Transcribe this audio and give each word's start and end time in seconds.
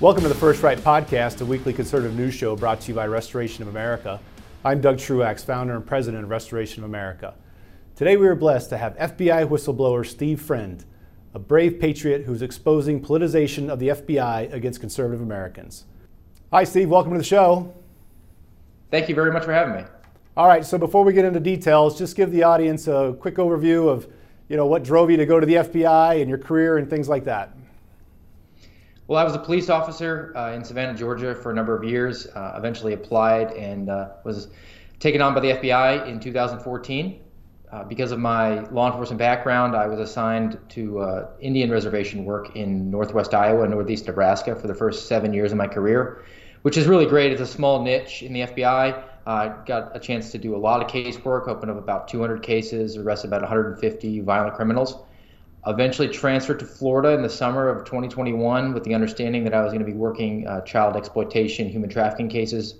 Welcome 0.00 0.22
to 0.22 0.30
the 0.30 0.34
First 0.34 0.62
Right 0.62 0.78
Podcast, 0.78 1.42
a 1.42 1.44
weekly 1.44 1.74
conservative 1.74 2.16
news 2.16 2.32
show 2.32 2.56
brought 2.56 2.80
to 2.80 2.88
you 2.88 2.94
by 2.94 3.06
Restoration 3.06 3.60
of 3.60 3.68
America. 3.68 4.18
I'm 4.64 4.80
Doug 4.80 4.98
Truax, 4.98 5.44
founder 5.44 5.76
and 5.76 5.86
president 5.86 6.24
of 6.24 6.30
Restoration 6.30 6.82
of 6.82 6.88
America. 6.88 7.34
Today 7.96 8.16
we 8.16 8.26
are 8.26 8.34
blessed 8.34 8.70
to 8.70 8.78
have 8.78 8.96
FBI 8.96 9.46
whistleblower 9.46 10.06
Steve 10.06 10.40
Friend, 10.40 10.82
a 11.34 11.38
brave 11.38 11.78
patriot 11.78 12.22
who's 12.24 12.40
exposing 12.40 13.02
politicization 13.02 13.68
of 13.68 13.78
the 13.78 13.88
FBI 13.88 14.50
against 14.54 14.80
conservative 14.80 15.20
Americans. 15.20 15.84
Hi, 16.50 16.64
Steve. 16.64 16.88
Welcome 16.88 17.12
to 17.12 17.18
the 17.18 17.24
show. 17.24 17.74
Thank 18.90 19.10
you 19.10 19.14
very 19.14 19.30
much 19.30 19.44
for 19.44 19.52
having 19.52 19.74
me. 19.74 19.84
All 20.34 20.46
right. 20.46 20.64
So 20.64 20.78
before 20.78 21.04
we 21.04 21.12
get 21.12 21.26
into 21.26 21.40
details, 21.40 21.98
just 21.98 22.16
give 22.16 22.32
the 22.32 22.44
audience 22.44 22.88
a 22.88 23.14
quick 23.20 23.34
overview 23.34 23.86
of, 23.90 24.08
you 24.48 24.56
know, 24.56 24.64
what 24.64 24.82
drove 24.82 25.10
you 25.10 25.18
to 25.18 25.26
go 25.26 25.38
to 25.38 25.44
the 25.44 25.56
FBI 25.56 26.22
and 26.22 26.30
your 26.30 26.38
career 26.38 26.78
and 26.78 26.88
things 26.88 27.06
like 27.06 27.24
that. 27.24 27.54
Well, 29.10 29.18
I 29.18 29.24
was 29.24 29.34
a 29.34 29.40
police 29.40 29.68
officer 29.68 30.32
uh, 30.36 30.52
in 30.52 30.62
Savannah, 30.62 30.96
Georgia 30.96 31.34
for 31.34 31.50
a 31.50 31.54
number 31.56 31.76
of 31.76 31.82
years. 31.82 32.28
Uh, 32.28 32.54
eventually 32.56 32.92
applied 32.92 33.50
and 33.54 33.90
uh, 33.90 34.10
was 34.22 34.46
taken 35.00 35.20
on 35.20 35.34
by 35.34 35.40
the 35.40 35.48
FBI 35.48 36.06
in 36.06 36.20
2014. 36.20 37.20
Uh, 37.72 37.82
because 37.82 38.12
of 38.12 38.20
my 38.20 38.60
law 38.68 38.86
enforcement 38.86 39.18
background, 39.18 39.74
I 39.74 39.88
was 39.88 39.98
assigned 39.98 40.60
to 40.68 41.00
uh, 41.00 41.30
Indian 41.40 41.72
reservation 41.72 42.24
work 42.24 42.54
in 42.54 42.88
northwest 42.88 43.34
Iowa 43.34 43.62
and 43.62 43.72
northeast 43.72 44.06
Nebraska 44.06 44.54
for 44.54 44.68
the 44.68 44.76
first 44.76 45.08
seven 45.08 45.34
years 45.34 45.50
of 45.50 45.58
my 45.58 45.66
career, 45.66 46.22
which 46.62 46.76
is 46.76 46.86
really 46.86 47.06
great. 47.06 47.32
It's 47.32 47.40
a 47.40 47.46
small 47.46 47.82
niche 47.82 48.22
in 48.22 48.32
the 48.32 48.42
FBI. 48.42 49.02
I 49.26 49.54
got 49.66 49.90
a 49.96 49.98
chance 49.98 50.30
to 50.30 50.38
do 50.38 50.54
a 50.54 50.56
lot 50.56 50.82
of 50.84 50.88
casework, 50.88 51.48
open 51.48 51.68
up 51.68 51.78
about 51.78 52.06
200 52.06 52.44
cases, 52.44 52.96
arrest 52.96 53.24
about 53.24 53.40
150 53.40 54.20
violent 54.20 54.54
criminals 54.54 55.02
eventually 55.66 56.08
transferred 56.08 56.58
to 56.60 56.64
Florida 56.64 57.10
in 57.10 57.22
the 57.22 57.28
summer 57.28 57.68
of 57.68 57.84
2021 57.84 58.72
with 58.72 58.84
the 58.84 58.94
understanding 58.94 59.44
that 59.44 59.54
I 59.54 59.62
was 59.62 59.72
going 59.72 59.84
to 59.84 59.90
be 59.90 59.96
working 59.96 60.46
uh, 60.46 60.62
child 60.62 60.96
exploitation, 60.96 61.68
human 61.68 61.90
trafficking 61.90 62.28
cases. 62.28 62.76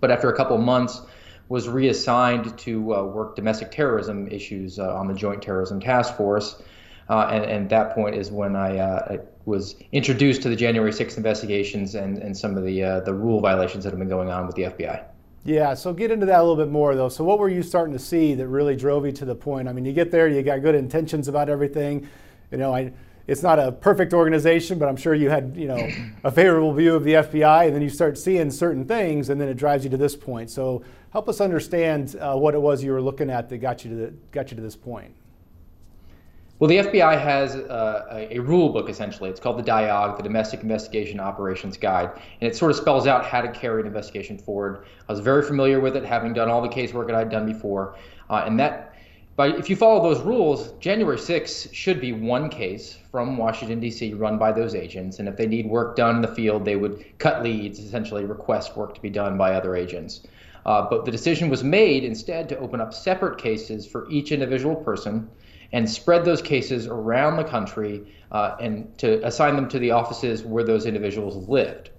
But 0.00 0.10
after 0.10 0.30
a 0.30 0.36
couple 0.36 0.56
of 0.56 0.62
months, 0.62 1.02
was 1.48 1.68
reassigned 1.68 2.58
to 2.58 2.94
uh, 2.94 3.02
work 3.04 3.36
domestic 3.36 3.70
terrorism 3.70 4.26
issues 4.28 4.78
uh, 4.78 4.94
on 4.96 5.06
the 5.06 5.14
Joint 5.14 5.42
Terrorism 5.42 5.80
Task 5.80 6.16
Force. 6.16 6.62
Uh, 7.08 7.28
and, 7.30 7.44
and 7.44 7.70
that 7.70 7.94
point 7.94 8.16
is 8.16 8.32
when 8.32 8.56
I, 8.56 8.78
uh, 8.78 9.14
I, 9.14 9.18
was 9.44 9.76
introduced 9.92 10.42
to 10.42 10.48
the 10.48 10.56
January 10.56 10.90
6th 10.90 11.16
investigations 11.16 11.94
and, 11.94 12.18
and 12.18 12.36
some 12.36 12.56
of 12.56 12.64
the, 12.64 12.82
uh, 12.82 13.00
the 13.00 13.14
rule 13.14 13.40
violations 13.40 13.84
that 13.84 13.90
have 13.90 13.98
been 14.00 14.08
going 14.08 14.28
on 14.28 14.44
with 14.44 14.56
the 14.56 14.62
FBI. 14.62 15.04
Yeah, 15.46 15.74
so 15.74 15.92
get 15.92 16.10
into 16.10 16.26
that 16.26 16.40
a 16.40 16.42
little 16.42 16.56
bit 16.56 16.72
more 16.72 16.94
though. 16.96 17.08
So 17.08 17.22
what 17.22 17.38
were 17.38 17.48
you 17.48 17.62
starting 17.62 17.92
to 17.92 17.98
see 17.98 18.34
that 18.34 18.48
really 18.48 18.74
drove 18.74 19.06
you 19.06 19.12
to 19.12 19.24
the 19.24 19.34
point? 19.34 19.68
I 19.68 19.72
mean, 19.72 19.84
you 19.84 19.92
get 19.92 20.10
there, 20.10 20.28
you 20.28 20.42
got 20.42 20.60
good 20.60 20.74
intentions 20.74 21.28
about 21.28 21.48
everything. 21.48 22.08
You 22.50 22.58
know, 22.58 22.74
I 22.74 22.92
it's 23.26 23.42
not 23.42 23.58
a 23.58 23.72
perfect 23.72 24.12
organization, 24.14 24.78
but 24.78 24.88
I'm 24.88 24.96
sure 24.96 25.14
you 25.14 25.30
had, 25.30 25.54
you 25.56 25.66
know, 25.66 25.88
a 26.24 26.30
favorable 26.30 26.72
view 26.72 26.94
of 26.94 27.04
the 27.04 27.14
FBI, 27.14 27.66
and 27.66 27.74
then 27.74 27.82
you 27.82 27.88
start 27.88 28.16
seeing 28.18 28.50
certain 28.50 28.84
things, 28.84 29.30
and 29.30 29.40
then 29.40 29.48
it 29.48 29.54
drives 29.54 29.82
you 29.82 29.90
to 29.90 29.96
this 29.96 30.14
point. 30.14 30.48
So 30.50 30.84
help 31.10 31.28
us 31.28 31.40
understand 31.40 32.16
uh, 32.20 32.36
what 32.36 32.54
it 32.54 32.60
was 32.60 32.84
you 32.84 32.92
were 32.92 33.02
looking 33.02 33.30
at 33.30 33.48
that 33.48 33.58
got 33.58 33.84
you 33.84 33.90
to 33.90 33.96
the, 33.96 34.14
got 34.30 34.50
you 34.50 34.56
to 34.56 34.62
this 34.62 34.76
point. 34.76 35.12
Well, 36.58 36.68
the 36.68 36.78
FBI 36.78 37.20
has 37.20 37.54
uh, 37.54 38.26
a, 38.30 38.38
rule 38.38 38.70
book 38.70 38.88
essentially. 38.88 39.28
It's 39.28 39.40
called 39.40 39.58
the 39.58 39.62
DIOG, 39.62 40.16
the 40.16 40.22
Domestic 40.22 40.62
Investigation 40.62 41.20
Operations 41.20 41.76
Guide, 41.76 42.10
and 42.40 42.50
it 42.50 42.56
sort 42.56 42.70
of 42.70 42.78
spells 42.78 43.06
out 43.06 43.26
how 43.26 43.42
to 43.42 43.48
carry 43.48 43.82
an 43.82 43.86
investigation 43.86 44.38
forward. 44.38 44.86
I 45.06 45.12
was 45.12 45.20
very 45.20 45.42
familiar 45.42 45.80
with 45.80 45.96
it, 45.96 46.04
having 46.04 46.32
done 46.32 46.48
all 46.48 46.62
the 46.62 46.68
casework 46.68 47.08
that 47.08 47.14
I'd 47.14 47.28
done 47.28 47.44
before, 47.44 47.96
uh, 48.30 48.44
and 48.46 48.58
that. 48.58 48.94
But 49.36 49.58
if 49.58 49.68
you 49.68 49.76
follow 49.76 50.02
those 50.02 50.24
rules, 50.24 50.72
January 50.80 51.18
6th 51.18 51.74
should 51.74 52.00
be 52.00 52.12
one 52.14 52.48
case 52.48 52.96
from 53.10 53.36
Washington 53.36 53.78
D.C. 53.78 54.14
run 54.14 54.38
by 54.38 54.50
those 54.50 54.74
agents, 54.74 55.18
and 55.18 55.28
if 55.28 55.36
they 55.36 55.46
need 55.46 55.66
work 55.66 55.94
done 55.94 56.16
in 56.16 56.22
the 56.22 56.34
field, 56.34 56.64
they 56.64 56.76
would 56.76 57.04
cut 57.18 57.42
leads, 57.42 57.78
essentially 57.80 58.24
request 58.24 58.78
work 58.78 58.94
to 58.94 59.00
be 59.02 59.10
done 59.10 59.36
by 59.36 59.52
other 59.52 59.76
agents. 59.76 60.22
Uh, 60.66 60.84
but 60.90 61.04
the 61.04 61.12
decision 61.12 61.48
was 61.48 61.62
made 61.62 62.02
instead 62.02 62.48
to 62.48 62.58
open 62.58 62.80
up 62.80 62.92
separate 62.92 63.38
cases 63.38 63.86
for 63.86 64.10
each 64.10 64.32
individual 64.32 64.74
person 64.74 65.30
and 65.72 65.88
spread 65.88 66.24
those 66.24 66.42
cases 66.42 66.88
around 66.88 67.36
the 67.36 67.44
country 67.44 68.02
uh, 68.32 68.56
and 68.60 68.98
to 68.98 69.24
assign 69.24 69.54
them 69.54 69.68
to 69.68 69.78
the 69.78 69.92
offices 69.92 70.42
where 70.42 70.64
those 70.64 70.84
individuals 70.84 71.48
lived. 71.48 71.90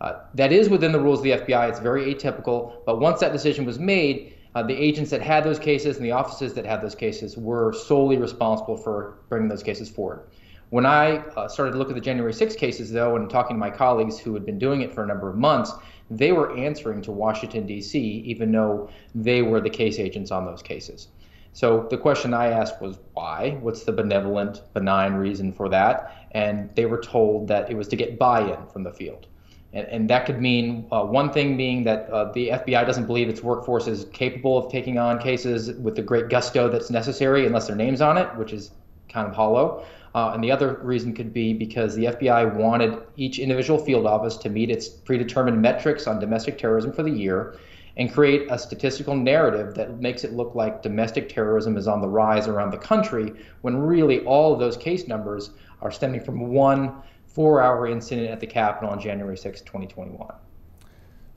Uh, 0.00 0.14
that 0.34 0.50
is 0.50 0.70
within 0.70 0.92
the 0.92 1.00
rules 1.00 1.20
of 1.20 1.24
the 1.24 1.30
FBI. 1.32 1.68
It's 1.68 1.78
very 1.78 2.14
atypical, 2.14 2.72
but 2.86 3.00
once 3.00 3.20
that 3.20 3.32
decision 3.32 3.66
was 3.66 3.78
made, 3.78 4.34
uh, 4.54 4.62
the 4.62 4.74
agents 4.74 5.10
that 5.10 5.20
had 5.20 5.44
those 5.44 5.58
cases 5.58 5.96
and 5.96 6.04
the 6.04 6.12
offices 6.12 6.54
that 6.54 6.64
had 6.64 6.80
those 6.80 6.94
cases 6.94 7.36
were 7.36 7.74
solely 7.74 8.16
responsible 8.16 8.78
for 8.78 9.18
bringing 9.28 9.48
those 9.48 9.62
cases 9.62 9.90
forward. 9.90 10.22
When 10.70 10.84
I 10.84 11.18
uh, 11.18 11.48
started 11.48 11.72
to 11.72 11.78
look 11.78 11.90
at 11.90 11.94
the 11.94 12.00
January 12.00 12.32
6 12.32 12.56
cases, 12.56 12.90
though, 12.90 13.16
and 13.16 13.30
talking 13.30 13.56
to 13.56 13.58
my 13.58 13.70
colleagues 13.70 14.18
who 14.18 14.34
had 14.34 14.44
been 14.44 14.58
doing 14.58 14.80
it 14.80 14.92
for 14.92 15.04
a 15.04 15.06
number 15.06 15.28
of 15.28 15.36
months, 15.36 15.72
they 16.10 16.32
were 16.32 16.56
answering 16.56 17.02
to 17.02 17.12
Washington, 17.12 17.66
D.C., 17.66 17.98
even 17.98 18.50
though 18.50 18.90
they 19.14 19.42
were 19.42 19.60
the 19.60 19.70
case 19.70 19.98
agents 19.98 20.30
on 20.30 20.44
those 20.44 20.62
cases. 20.62 21.08
So 21.52 21.86
the 21.88 21.96
question 21.96 22.34
I 22.34 22.48
asked 22.48 22.82
was 22.82 22.98
why? 23.14 23.52
What's 23.60 23.84
the 23.84 23.92
benevolent, 23.92 24.62
benign 24.74 25.14
reason 25.14 25.52
for 25.52 25.68
that? 25.70 26.28
And 26.32 26.68
they 26.74 26.84
were 26.84 27.00
told 27.00 27.48
that 27.48 27.70
it 27.70 27.76
was 27.76 27.88
to 27.88 27.96
get 27.96 28.18
buy-in 28.18 28.66
from 28.66 28.82
the 28.82 28.92
field. 28.92 29.26
And, 29.72 29.86
and 29.86 30.10
that 30.10 30.26
could 30.26 30.40
mean 30.40 30.86
uh, 30.92 31.04
one 31.04 31.32
thing 31.32 31.56
being 31.56 31.84
that 31.84 32.10
uh, 32.10 32.32
the 32.32 32.48
FBI 32.48 32.84
doesn't 32.86 33.06
believe 33.06 33.28
its 33.28 33.42
workforce 33.42 33.86
is 33.86 34.04
capable 34.12 34.58
of 34.58 34.70
taking 34.70 34.98
on 34.98 35.18
cases 35.18 35.72
with 35.78 35.96
the 35.96 36.02
great 36.02 36.28
gusto 36.28 36.68
that's 36.68 36.90
necessary 36.90 37.46
unless 37.46 37.68
their 37.68 37.76
name's 37.76 38.00
on 38.00 38.18
it, 38.18 38.28
which 38.36 38.52
is 38.52 38.72
kind 39.08 39.26
of 39.26 39.34
hollow. 39.34 39.84
Uh, 40.16 40.32
and 40.32 40.42
the 40.42 40.50
other 40.50 40.80
reason 40.82 41.12
could 41.12 41.30
be 41.30 41.52
because 41.52 41.94
the 41.94 42.06
FBI 42.06 42.54
wanted 42.54 43.02
each 43.16 43.38
individual 43.38 43.78
field 43.78 44.06
office 44.06 44.38
to 44.38 44.48
meet 44.48 44.70
its 44.70 44.88
predetermined 44.88 45.60
metrics 45.60 46.06
on 46.06 46.18
domestic 46.18 46.56
terrorism 46.56 46.90
for 46.90 47.02
the 47.02 47.10
year 47.10 47.58
and 47.98 48.10
create 48.10 48.50
a 48.50 48.58
statistical 48.58 49.14
narrative 49.14 49.74
that 49.74 50.00
makes 50.00 50.24
it 50.24 50.32
look 50.32 50.54
like 50.54 50.82
domestic 50.82 51.28
terrorism 51.28 51.76
is 51.76 51.86
on 51.86 52.00
the 52.00 52.08
rise 52.08 52.48
around 52.48 52.70
the 52.70 52.78
country 52.78 53.30
when 53.60 53.76
really 53.76 54.20
all 54.20 54.54
of 54.54 54.58
those 54.58 54.78
case 54.78 55.06
numbers 55.06 55.50
are 55.82 55.90
stemming 55.90 56.22
from 56.22 56.48
one 56.48 56.94
four 57.26 57.60
hour 57.60 57.86
incident 57.86 58.30
at 58.30 58.40
the 58.40 58.46
Capitol 58.46 58.88
on 58.88 58.98
January 58.98 59.36
6, 59.36 59.60
2021. 59.60 60.32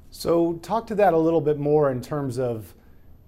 So, 0.09 0.53
talk 0.53 0.87
to 0.87 0.95
that 0.95 1.13
a 1.13 1.17
little 1.17 1.41
bit 1.41 1.59
more 1.59 1.91
in 1.91 1.99
terms 1.99 2.39
of 2.39 2.73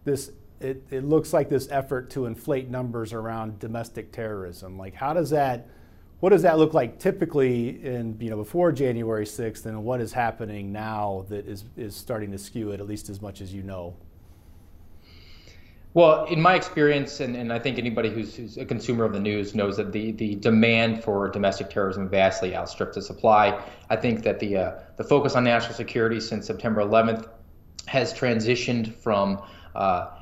this. 0.05 0.31
It, 0.63 0.83
it 0.91 1.03
looks 1.03 1.33
like 1.33 1.49
this 1.49 1.67
effort 1.71 2.09
to 2.11 2.25
inflate 2.25 2.69
numbers 2.69 3.13
around 3.13 3.59
domestic 3.59 4.11
terrorism. 4.11 4.77
Like, 4.77 4.93
how 4.93 5.13
does 5.13 5.29
that 5.31 5.67
what 6.21 6.29
does 6.29 6.43
that 6.43 6.59
look 6.59 6.75
like 6.75 6.99
typically 6.99 7.83
in 7.83 8.15
you 8.19 8.29
know 8.29 8.37
before 8.37 8.71
January 8.71 9.25
6th, 9.25 9.65
and 9.65 9.83
what 9.83 9.99
is 9.99 10.13
happening 10.13 10.71
now 10.71 11.25
that 11.29 11.47
is 11.47 11.65
is 11.75 11.95
starting 11.95 12.31
to 12.31 12.37
skew 12.37 12.71
it 12.71 12.79
at 12.79 12.87
least 12.87 13.09
as 13.09 13.21
much 13.21 13.41
as 13.41 13.53
you 13.53 13.63
know? 13.63 13.95
Well, 15.93 16.23
in 16.25 16.41
my 16.41 16.55
experience, 16.55 17.19
and, 17.19 17.35
and 17.35 17.51
I 17.51 17.59
think 17.59 17.77
anybody 17.77 18.09
who's, 18.09 18.33
who's, 18.35 18.55
a 18.57 18.63
consumer 18.63 19.03
of 19.03 19.11
the 19.11 19.19
news 19.19 19.53
knows 19.53 19.75
that 19.75 19.91
the, 19.91 20.13
the 20.13 20.35
demand 20.35 21.03
for 21.03 21.27
domestic 21.27 21.69
terrorism 21.69 22.07
vastly 22.07 22.55
outstrips 22.55 22.95
the 22.95 23.01
supply. 23.01 23.61
I 23.89 23.97
think 23.97 24.23
that 24.23 24.39
the 24.39 24.57
uh, 24.57 24.79
the 24.95 25.03
focus 25.03 25.35
on 25.35 25.43
national 25.43 25.73
security 25.73 26.19
since 26.19 26.45
September 26.45 26.81
11th 26.81 27.27
has 27.87 28.13
transitioned 28.13 28.93
from 28.93 29.41
uh, 29.75 30.20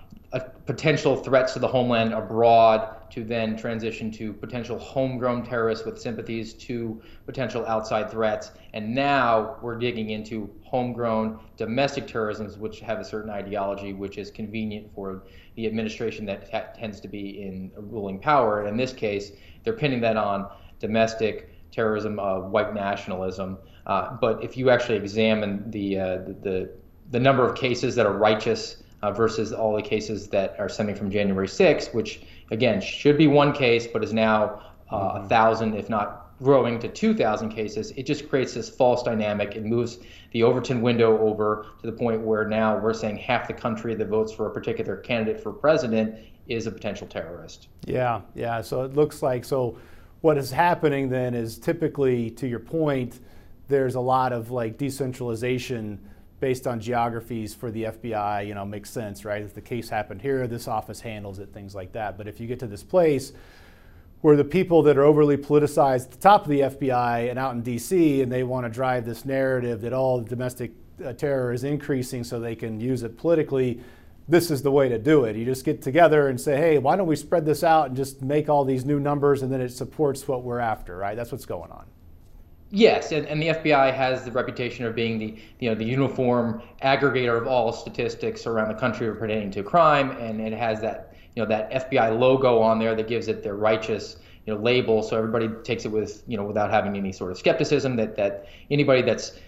potential 0.66 1.16
threats 1.16 1.54
to 1.54 1.60
the 1.60 1.68
homeland 1.68 2.14
abroad 2.14 3.10
to 3.10 3.24
then 3.24 3.58
transition 3.58 4.12
to 4.12 4.32
potential 4.32 4.78
homegrown 4.78 5.44
terrorists 5.44 5.86
with 5.86 6.00
sympathies 6.00 6.54
to 6.54 7.02
potential 7.26 7.66
outside 7.66 8.12
threats. 8.12 8.52
And 8.74 8.94
now 8.94 9.58
we're 9.64 9.80
digging 9.80 10.12
into 10.12 10.50
homegrown 10.64 11.40
domestic 11.58 12.06
terrorisms, 12.06 12.58
which 12.58 12.80
have 12.82 13.00
a 13.00 13.04
certain 13.04 13.32
ideology, 13.32 13.94
which 13.94 14.20
is 14.20 14.30
convenient 14.30 14.94
for 14.94 15.24
the 15.56 15.66
administration 15.66 16.26
that 16.28 16.48
ha- 16.52 16.68
tends 16.78 17.00
to 17.02 17.08
be 17.08 17.42
in 17.42 17.72
a 17.76 17.82
ruling 17.82 18.20
power. 18.20 18.60
And 18.60 18.70
in 18.70 18.78
this 18.78 18.94
case, 18.94 19.32
they're 19.64 19.74
pinning 19.74 20.02
that 20.02 20.18
on 20.18 20.48
domestic 20.80 21.50
terrorism, 21.72 22.20
uh, 22.20 22.42
white 22.42 22.76
nationalism. 22.76 23.58
Uh, 23.88 24.16
but 24.22 24.44
if 24.44 24.56
you 24.56 24.70
actually 24.70 24.98
examine 24.98 25.72
the, 25.72 26.00
uh, 26.00 26.18
the 26.42 26.70
the 27.12 27.20
number 27.20 27.44
of 27.44 27.56
cases 27.56 27.96
that 27.96 28.06
are 28.06 28.14
righteous 28.14 28.84
uh, 29.02 29.12
versus 29.12 29.54
all 29.54 29.76
the 29.76 29.82
cases 29.82 30.28
that 30.28 30.56
are 30.60 30.70
stemming 30.70 30.96
from 30.96 31.10
January 31.10 31.48
6th, 31.48 31.94
which 31.94 32.22
again 32.52 32.82
should 32.82 33.18
be 33.18 33.28
one 33.28 33.54
case, 33.54 33.88
but 33.88 34.04
is 34.04 34.14
now 34.14 34.62
uh, 34.92 34.96
a 34.96 35.20
mm-hmm. 35.20 35.28
thousand, 35.28 35.76
if 35.76 35.90
not 35.90 36.30
growing 36.42 36.80
to 36.80 36.88
2,000 36.88 37.50
cases. 37.50 37.92
It 37.92 38.04
just 38.06 38.30
creates 38.30 38.54
this 38.54 38.70
false 38.70 39.04
dynamic. 39.04 39.56
It 39.56 39.66
moves 39.66 40.00
the 40.32 40.44
Overton 40.44 40.82
window 40.82 41.18
over 41.20 41.66
to 41.82 41.92
the 41.92 41.96
point 41.96 42.22
where 42.22 42.48
now 42.48 42.78
we're 42.78 42.94
saying 42.94 43.18
half 43.18 43.48
the 43.48 43.54
country 43.54 43.94
that 43.96 44.08
votes 44.08 44.32
for 44.32 44.48
a 44.48 44.54
particular 44.54 44.96
candidate 44.96 45.42
for 45.42 45.52
president 45.52 46.16
is 46.48 46.66
a 46.66 46.72
potential 46.72 47.08
terrorist. 47.08 47.68
Yeah, 47.86 48.22
yeah. 48.36 48.62
So 48.62 48.84
it 48.84 48.94
looks 48.94 49.22
like 49.22 49.46
so. 49.46 49.78
What 50.22 50.38
is 50.38 50.52
happening 50.52 51.10
then 51.10 51.34
is 51.34 51.58
typically, 51.58 52.30
to 52.32 52.48
your 52.48 52.60
point, 52.60 53.20
there's 53.70 53.96
a 53.96 54.02
lot 54.02 54.34
of 54.34 54.52
like 54.52 54.78
decentralization 54.78 56.00
based 56.40 56.68
on 56.68 56.80
geographies 56.80 57.54
for 57.54 57.72
the 57.72 57.84
FBI, 57.84 58.48
you 58.48 58.54
know, 58.54 58.66
makes 58.66 58.90
sense, 58.90 59.26
right? 59.26 59.42
If 59.42 59.54
the 59.54 59.62
case 59.62 59.90
happened 59.90 60.22
here, 60.22 60.48
this 60.48 60.68
office 60.68 61.02
handles 61.02 61.40
it, 61.40 61.54
things 61.54 61.76
like 61.76 61.92
that. 61.94 62.18
But 62.18 62.28
if 62.28 62.40
you 62.40 62.48
get 62.48 62.60
to 62.60 62.68
this 62.68 62.84
place 62.84 63.34
where 64.22 64.36
the 64.36 64.44
people 64.44 64.84
that 64.84 64.98
are 64.98 65.04
overly 65.04 65.38
politicized 65.38 66.06
at 66.06 66.12
the 66.12 66.18
top 66.18 66.44
of 66.44 66.50
the 66.50 66.60
FBI 66.60 67.30
and 67.30 67.40
out 67.40 67.56
in 67.56 67.64
DC, 67.64 68.22
and 68.22 68.32
they 68.32 68.44
want 68.44 68.66
to 68.66 68.70
drive 68.70 69.06
this 69.06 69.24
narrative 69.24 69.82
that 69.82 69.94
all 69.94 70.20
domestic 70.22 70.72
uh, 71.04 71.14
terror 71.14 71.54
is 71.54 71.64
increasing 71.64 72.24
so 72.24 72.40
they 72.40 72.56
can 72.56 72.80
use 72.80 73.04
it 73.04 73.18
politically. 73.18 73.80
This 74.28 74.52
is 74.52 74.62
the 74.62 74.72
way 74.72 74.90
to 74.90 75.00
do 75.00 75.24
it. 75.24 75.36
You 75.36 75.46
just 75.46 75.64
get 75.64 75.82
together 75.82 76.28
and 76.28 76.40
say, 76.40 76.58
hey, 76.58 76.78
why 76.78 76.96
don't 76.96 77.08
we 77.08 77.16
spread 77.16 77.46
this 77.46 77.64
out 77.64 77.88
and 77.88 77.96
just 77.96 78.22
make 78.22 78.50
all 78.50 78.66
these 78.66 78.86
new 78.86 79.00
numbers 79.00 79.42
and 79.42 79.52
then 79.52 79.62
it 79.62 79.70
supports 79.70 80.28
what 80.28 80.44
we're 80.44 80.60
after, 80.60 80.98
right? 80.98 81.16
That's 81.16 81.32
what's 81.32 81.46
going 81.46 81.72
on. 81.72 81.86
Yes, 82.72 83.12
and, 83.12 83.26
and 83.26 83.42
the 83.42 83.48
FBI 83.48 83.94
has 83.94 84.24
the 84.24 84.32
reputation 84.32 84.86
of 84.86 84.94
being 84.94 85.18
the 85.18 85.36
you 85.60 85.70
know 85.70 85.76
the 85.76 85.86
uniform 85.86 86.62
aggregator 86.84 87.36
of 87.40 87.48
all 87.48 87.74
statistics 87.74 88.46
around 88.46 88.68
the 88.68 88.80
country 88.80 89.14
pertaining 89.16 89.50
to 89.52 89.64
crime, 89.64 90.12
and 90.12 90.40
it 90.40 90.54
has 90.54 90.80
that 90.82 91.16
you 91.36 91.42
know 91.42 91.50
that 91.50 91.72
FBI 91.90 92.20
logo 92.20 92.60
on 92.60 92.78
there 92.78 92.96
that 92.96 93.08
gives 93.08 93.28
it 93.28 93.42
their 93.42 93.56
righteous 93.56 94.18
you 94.46 94.54
know 94.54 94.60
label, 94.62 95.02
so 95.02 95.18
everybody 95.18 95.50
takes 95.64 95.86
it 95.86 95.92
with 95.92 96.22
you 96.28 96.38
know 96.38 96.44
without 96.44 96.70
having 96.70 96.96
any 96.96 97.12
sort 97.12 97.32
of 97.32 97.40
skepticism 97.40 97.96
that 97.96 98.16
that 98.18 98.46
anybody 98.70 99.02
that's 99.02 99.40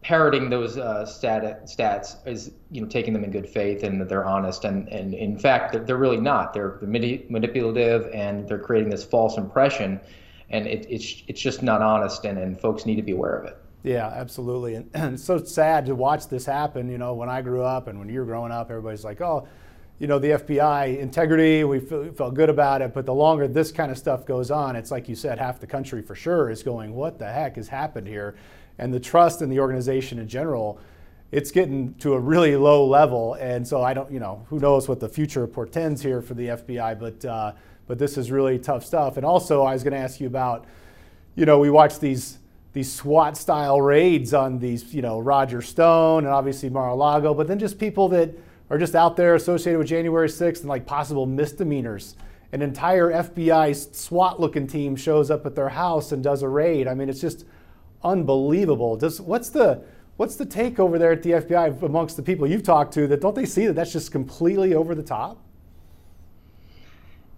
parroting 0.00 0.48
those 0.48 0.78
uh, 0.78 1.04
stat, 1.04 1.64
stats 1.64 2.24
is 2.28 2.52
you 2.70 2.80
know 2.80 2.86
taking 2.86 3.12
them 3.12 3.24
in 3.24 3.32
good 3.32 3.48
faith 3.48 3.82
and 3.82 4.00
that 4.00 4.08
they're 4.08 4.24
honest. 4.24 4.64
And 4.64 4.88
and 4.88 5.14
in 5.14 5.36
fact 5.36 5.72
they're, 5.72 5.82
they're 5.82 5.96
really 5.96 6.20
not. 6.20 6.52
They're 6.52 6.78
manipulative 6.80 8.08
and 8.14 8.48
they're 8.48 8.60
creating 8.60 8.90
this 8.90 9.02
false 9.02 9.36
impression 9.36 10.00
and 10.50 10.66
it, 10.66 10.86
it's 10.88 11.22
it's 11.28 11.40
just 11.40 11.62
not 11.62 11.82
honest, 11.82 12.24
and, 12.24 12.38
and 12.38 12.60
folks 12.60 12.86
need 12.86 12.96
to 12.96 13.02
be 13.02 13.12
aware 13.12 13.36
of 13.36 13.44
it. 13.46 13.56
Yeah, 13.82 14.08
absolutely, 14.08 14.74
and, 14.74 14.90
and 14.94 15.20
so 15.20 15.42
sad 15.42 15.86
to 15.86 15.94
watch 15.94 16.28
this 16.28 16.46
happen. 16.46 16.90
You 16.90 16.98
know, 16.98 17.14
when 17.14 17.28
I 17.28 17.42
grew 17.42 17.62
up 17.62 17.88
and 17.88 17.98
when 17.98 18.08
you 18.08 18.20
were 18.20 18.26
growing 18.26 18.52
up, 18.52 18.70
everybody's 18.70 19.04
like, 19.04 19.20
oh. 19.20 19.46
You 20.00 20.06
know, 20.06 20.20
the 20.20 20.28
FBI 20.28 20.96
integrity, 20.96 21.64
we 21.64 21.80
felt 21.80 22.34
good 22.34 22.48
about 22.48 22.82
it, 22.82 22.94
but 22.94 23.04
the 23.04 23.12
longer 23.12 23.48
this 23.48 23.72
kind 23.72 23.90
of 23.90 23.98
stuff 23.98 24.24
goes 24.24 24.48
on, 24.48 24.76
it's 24.76 24.92
like 24.92 25.08
you 25.08 25.16
said, 25.16 25.40
half 25.40 25.58
the 25.58 25.66
country 25.66 26.02
for 26.02 26.14
sure 26.14 26.50
is 26.50 26.62
going, 26.62 26.94
what 26.94 27.18
the 27.18 27.26
heck 27.26 27.56
has 27.56 27.66
happened 27.66 28.06
here? 28.06 28.36
And 28.78 28.94
the 28.94 29.00
trust 29.00 29.42
in 29.42 29.50
the 29.50 29.58
organization 29.58 30.20
in 30.20 30.28
general, 30.28 30.78
it's 31.30 31.50
getting 31.50 31.94
to 31.94 32.14
a 32.14 32.20
really 32.20 32.56
low 32.56 32.86
level. 32.86 33.34
And 33.34 33.66
so 33.66 33.82
I 33.82 33.92
don't, 33.92 34.10
you 34.10 34.20
know, 34.20 34.46
who 34.48 34.58
knows 34.58 34.88
what 34.88 35.00
the 35.00 35.08
future 35.08 35.46
portends 35.46 36.00
here 36.00 36.22
for 36.22 36.34
the 36.34 36.46
FBI, 36.48 36.98
but 36.98 37.24
uh, 37.24 37.52
but 37.88 37.98
this 37.98 38.16
is 38.16 38.30
really 38.30 38.58
tough 38.58 38.84
stuff. 38.84 39.16
And 39.16 39.26
also, 39.26 39.64
I 39.64 39.72
was 39.72 39.82
going 39.82 39.94
to 39.94 39.98
ask 39.98 40.20
you 40.20 40.28
about, 40.28 40.66
you 41.34 41.46
know, 41.46 41.58
we 41.58 41.70
watch 41.70 41.98
these 41.98 42.38
these 42.74 42.92
SWAT 42.92 43.36
style 43.36 43.80
raids 43.80 44.34
on 44.34 44.58
these, 44.58 44.94
you 44.94 45.02
know, 45.02 45.18
Roger 45.18 45.62
Stone 45.62 46.26
and 46.26 46.32
obviously 46.32 46.68
Mar-a-Lago, 46.68 47.34
but 47.34 47.48
then 47.48 47.58
just 47.58 47.78
people 47.78 48.08
that 48.10 48.30
are 48.70 48.78
just 48.78 48.94
out 48.94 49.16
there 49.16 49.34
associated 49.34 49.78
with 49.78 49.88
January 49.88 50.28
6th 50.28 50.60
and 50.60 50.68
like 50.68 50.86
possible 50.86 51.26
misdemeanors. 51.26 52.14
An 52.52 52.62
entire 52.62 53.10
FBI 53.10 53.74
SWAT 53.94 54.38
looking 54.38 54.66
team 54.66 54.96
shows 54.96 55.30
up 55.30 55.44
at 55.46 55.54
their 55.54 55.70
house 55.70 56.12
and 56.12 56.22
does 56.22 56.42
a 56.42 56.48
raid. 56.48 56.86
I 56.86 56.94
mean, 56.94 57.08
it's 57.08 57.20
just 57.20 57.46
unbelievable. 58.04 58.96
Does 58.96 59.20
what's 59.20 59.50
the 59.50 59.82
what's 60.16 60.36
the 60.36 60.46
take 60.46 60.78
over 60.78 60.98
there 60.98 61.12
at 61.12 61.22
the 61.22 61.30
FBI 61.32 61.82
amongst 61.82 62.16
the 62.16 62.22
people 62.22 62.46
you've 62.46 62.62
talked 62.62 62.92
to 62.94 63.06
that 63.06 63.20
don't 63.20 63.34
they 63.34 63.46
see 63.46 63.66
that 63.66 63.74
that's 63.74 63.92
just 63.92 64.12
completely 64.12 64.74
over 64.74 64.94
the 64.94 65.02
top? 65.02 65.42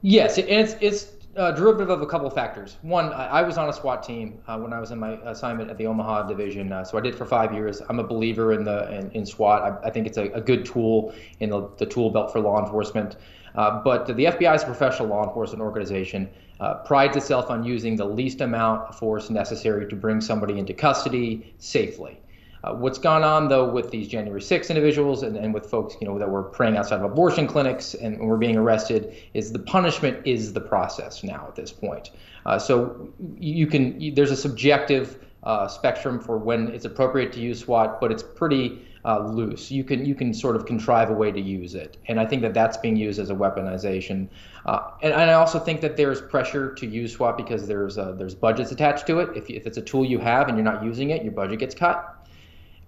Yes, 0.03 0.39
it's 0.39 0.75
it's 0.81 1.13
uh, 1.37 1.53
derivative 1.53 1.91
of 1.91 2.03
a 2.03 2.07
couple 2.07 2.29
factors. 2.31 2.79
One, 2.83 3.13
I, 3.13 3.27
I 3.27 3.43
was 3.43 3.59
on 3.59 3.69
a 3.69 3.73
SWAT 3.73 4.03
team 4.03 4.39
uh, 4.49 4.59
when 4.59 4.73
I 4.73 4.81
was 4.81 4.91
in 4.91 4.99
my 4.99 5.13
assignment 5.25 5.71
at 5.71 5.79
the 5.79 5.87
Omaha 5.87 6.27
division, 6.27 6.73
uh, 6.73 6.85
so 6.85 6.99
I 6.99 7.01
did 7.01 7.15
for 7.15 7.25
five 7.25 7.53
years. 7.53 7.83
I'm 7.89 7.99
a 7.99 8.05
believer 8.05 8.53
in 8.53 8.65
the 8.65 8.91
in, 8.93 9.11
in 9.13 9.27
SWAT. 9.27 9.63
I, 9.63 9.89
I, 9.89 9.91
think 9.91 10.07
it's 10.07 10.17
a, 10.17 10.31
a, 10.33 10.41
good 10.41 10.65
tool 10.65 11.15
in 11.41 11.51
the, 11.51 11.69
the 11.77 11.87
tool 11.87 12.11
belt 12.11 12.33
for 12.33 12.41
law 12.41 12.63
enforcement. 12.65 13.17
Uh, 13.55 13.83
but 13.83 14.07
the 14.07 14.13
FBI 14.13 14.55
is 14.55 14.63
a 14.63 14.67
professional 14.67 15.09
law 15.09 15.27
enforcement 15.27 15.61
organization. 15.61 16.29
Uh, 16.61 16.75
prides 16.85 17.17
itself 17.17 17.51
on 17.51 17.65
using 17.65 17.97
the 17.97 18.05
least 18.05 18.41
amount 18.41 18.89
of 18.89 18.99
force 18.99 19.31
necessary 19.31 19.89
to 19.89 19.97
bring 19.97 20.21
somebody 20.21 20.59
into 20.59 20.75
custody 20.75 21.55
safely. 21.59 22.21
Uh, 22.63 22.75
what's 22.75 22.99
gone 22.99 23.23
on 23.23 23.49
though 23.49 23.69
with 23.69 23.91
these 23.91 24.07
January 24.07 24.43
6 24.43 24.71
individuals 24.71 25.23
and, 25.23 25.37
and 25.37 25.55
with 25.55 25.67
folks 25.67 25.97
you 26.01 26.07
know 26.07 26.19
that 26.19 26.29
were 26.29 26.43
praying 26.43 26.77
outside 26.77 26.97
of 26.97 27.05
abortion 27.05 27.47
clinics 27.47 27.95
and 27.95 28.19
were 28.19 28.37
being 28.37 28.57
arrested 28.57 29.17
is 29.35 29.53
the 29.53 29.59
punishment 29.59 30.27
is 30.27 30.53
the 30.53 30.61
process 30.61 31.25
now 31.25 31.47
at 31.49 31.55
this 31.55 31.73
point. 31.73 32.11
Uh, 32.47 32.59
so 32.59 33.09
you 33.39 33.67
can 33.67 34.01
you, 34.01 34.13
there's 34.13 34.31
a 34.31 34.37
subjective 34.37 35.25
uh, 35.43 35.67
spectrum 35.67 36.21
for 36.21 36.37
when 36.39 36.69
it's 36.69 36.85
appropriate 36.85 37.33
to 37.33 37.41
use 37.41 37.61
SWAT, 37.61 38.01
but 38.01 38.13
it's 38.13 38.23
pretty 38.23 38.83
uh, 39.05 39.21
loose. 39.21 39.71
You 39.71 39.85
can 39.85 40.05
you 40.05 40.15
can 40.15 40.35
sort 40.35 40.57
of 40.57 40.67
contrive 40.67 41.11
a 41.11 41.15
way 41.15 41.33
to 41.33 41.41
use 41.41 41.75
it, 41.75 41.97
and 42.09 42.21
I 42.21 42.27
think 42.27 42.43
that 42.43 42.53
that's 42.53 42.77
being 42.77 42.97
used 42.97 43.19
as 43.19 43.31
a 43.31 43.35
weaponization. 43.35 44.29
Uh, 44.67 44.91
and, 45.03 45.15
and, 45.15 45.31
I 45.31 45.35
also 45.35 45.59
think 45.59 45.81
that 45.81 45.97
there's 45.97 46.21
pressure 46.21 46.75
to 46.75 46.87
use 46.87 47.15
SWAT 47.15 47.39
because 47.39 47.67
there's 47.67 47.97
uh, 47.97 48.13
there's 48.13 48.35
budgets 48.35 48.73
attached 48.73 49.07
to 49.07 49.21
it. 49.21 49.35
If, 49.35 49.49
if 49.49 49.67
it's 49.67 49.79
a 49.79 49.83
tool 49.83 50.05
you 50.05 50.19
have 50.19 50.49
and 50.49 50.59
you're 50.59 50.65
not 50.65 50.85
using 50.85 51.11
it, 51.11 51.23
your 51.23 51.33
budget 51.33 51.61
gets 51.61 51.75
cut. 51.75 52.20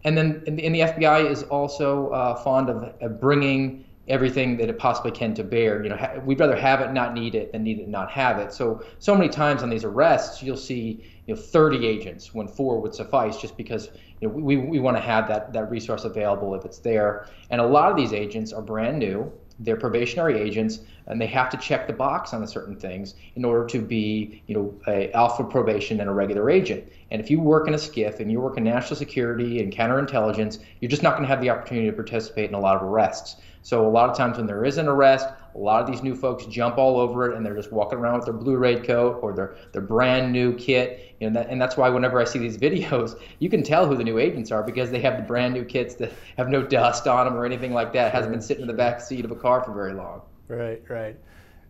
And 0.04 0.16
then 0.16 0.42
and 0.46 0.58
the, 0.58 0.80
FBI 0.80 1.30
is 1.30 1.44
also 1.44 2.08
uh, 2.08 2.34
fond 2.36 2.68
of, 2.68 2.92
of, 3.00 3.20
bringing 3.20 3.84
everything 4.08 4.56
that 4.56 4.68
it 4.68 4.78
possibly 4.78 5.12
can 5.12 5.32
to 5.34 5.44
bear. 5.44 5.82
You 5.82 5.90
know, 5.90 5.96
ha- 5.96 6.18
we'd 6.24 6.40
rather 6.40 6.56
have 6.56 6.80
it, 6.80 6.92
not 6.92 7.14
need 7.14 7.36
it, 7.36 7.52
than 7.52 7.62
need 7.62 7.78
it, 7.78 7.88
not 7.88 8.10
have 8.10 8.38
it. 8.38 8.52
So 8.52 8.82
so 8.98 9.14
many 9.14 9.28
times 9.28 9.62
on 9.62 9.70
these 9.70 9.84
arrests, 9.84 10.42
you'll 10.42 10.56
see 10.56 11.04
you 11.26 11.34
know 11.34 11.40
30 11.40 11.86
agents 11.86 12.34
when 12.34 12.48
four 12.48 12.80
would 12.80 12.94
suffice, 12.94 13.40
just 13.40 13.56
because 13.56 13.90
you 14.20 14.28
know 14.28 14.34
we, 14.34 14.56
we 14.56 14.80
want 14.80 14.96
to 14.96 15.02
have 15.02 15.28
that 15.28 15.52
that 15.52 15.70
resource 15.70 16.04
available 16.04 16.54
if 16.54 16.64
it's 16.64 16.78
there. 16.78 17.26
And 17.50 17.60
a 17.60 17.66
lot 17.66 17.90
of 17.90 17.96
these 17.96 18.12
agents 18.12 18.52
are 18.52 18.62
brand 18.62 18.98
new 18.98 19.32
they're 19.64 19.76
probationary 19.76 20.38
agents 20.38 20.80
and 21.06 21.20
they 21.20 21.26
have 21.26 21.50
to 21.50 21.56
check 21.56 21.86
the 21.86 21.92
box 21.92 22.32
on 22.32 22.46
certain 22.46 22.76
things 22.76 23.14
in 23.36 23.44
order 23.44 23.66
to 23.66 23.80
be 23.80 24.42
you 24.46 24.54
know 24.54 24.74
a 24.86 25.12
alpha 25.12 25.44
probation 25.44 26.00
and 26.00 26.08
a 26.08 26.12
regular 26.12 26.50
agent. 26.50 26.84
And 27.10 27.20
if 27.20 27.30
you 27.30 27.40
work 27.40 27.68
in 27.68 27.74
a 27.74 27.78
SCIF 27.78 28.20
and 28.20 28.30
you 28.30 28.40
work 28.40 28.56
in 28.56 28.64
national 28.64 28.96
security 28.96 29.60
and 29.62 29.72
counterintelligence 29.72 30.58
you're 30.80 30.90
just 30.90 31.02
not 31.02 31.12
going 31.12 31.22
to 31.22 31.28
have 31.28 31.40
the 31.40 31.50
opportunity 31.50 31.86
to 31.88 31.92
participate 31.92 32.48
in 32.48 32.54
a 32.54 32.60
lot 32.60 32.76
of 32.76 32.82
arrests 32.82 33.36
so 33.62 33.86
a 33.86 33.90
lot 33.90 34.10
of 34.10 34.16
times 34.16 34.36
when 34.36 34.46
there 34.46 34.64
is 34.64 34.76
an 34.78 34.88
arrest 34.88 35.26
a 35.54 35.58
lot 35.58 35.82
of 35.82 35.86
these 35.86 36.02
new 36.02 36.14
folks 36.14 36.46
jump 36.46 36.78
all 36.78 36.98
over 36.98 37.30
it 37.30 37.36
and 37.36 37.44
they're 37.44 37.54
just 37.54 37.72
walking 37.72 37.98
around 37.98 38.16
with 38.16 38.24
their 38.24 38.34
blue 38.34 38.56
raid 38.56 38.84
coat 38.84 39.18
or 39.22 39.34
their, 39.34 39.56
their 39.72 39.82
brand 39.82 40.32
new 40.32 40.54
kit. 40.54 41.14
You 41.20 41.28
know, 41.28 41.40
that, 41.40 41.50
and 41.50 41.60
that's 41.60 41.76
why 41.76 41.90
whenever 41.90 42.20
I 42.20 42.24
see 42.24 42.38
these 42.38 42.56
videos, 42.56 43.20
you 43.38 43.50
can 43.50 43.62
tell 43.62 43.86
who 43.86 43.94
the 43.94 44.04
new 44.04 44.18
agents 44.18 44.50
are 44.50 44.62
because 44.62 44.90
they 44.90 45.00
have 45.00 45.16
the 45.16 45.22
brand 45.22 45.52
new 45.52 45.64
kits 45.64 45.94
that 45.96 46.12
have 46.38 46.48
no 46.48 46.62
dust 46.62 47.06
on 47.06 47.26
them 47.26 47.36
or 47.36 47.44
anything 47.44 47.72
like 47.72 47.92
that. 47.92 48.08
It 48.08 48.14
hasn't 48.14 48.32
been 48.32 48.40
sitting 48.40 48.62
in 48.62 48.68
the 48.68 48.74
back 48.74 49.00
seat 49.00 49.24
of 49.24 49.30
a 49.30 49.36
car 49.36 49.62
for 49.62 49.72
very 49.72 49.92
long. 49.92 50.22
Right, 50.48 50.82
right. 50.88 51.16